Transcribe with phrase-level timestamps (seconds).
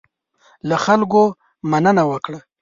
[0.67, 1.23] له خلکو
[1.71, 2.39] مننه وکړه.